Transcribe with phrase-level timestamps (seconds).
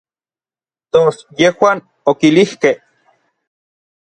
[0.95, 1.77] Tos yejuan
[2.13, 2.75] okilijkej.